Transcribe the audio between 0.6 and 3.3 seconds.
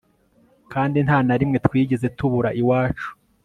kandi nta na rimwe twigeze tubura iwacu